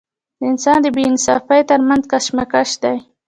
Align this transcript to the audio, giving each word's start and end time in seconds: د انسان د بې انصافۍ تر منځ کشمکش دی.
د 0.39 0.41
انسان 0.49 0.77
د 0.81 0.87
بې 0.95 1.03
انصافۍ 1.09 1.61
تر 1.69 1.79
منځ 1.87 2.03
کشمکش 2.11 2.69
دی. 2.83 2.97